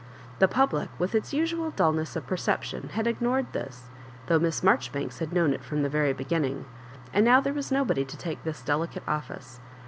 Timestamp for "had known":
5.19-5.53